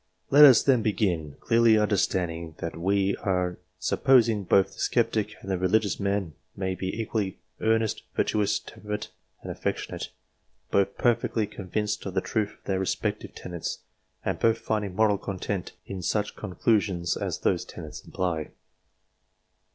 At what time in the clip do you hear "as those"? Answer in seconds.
17.15-17.63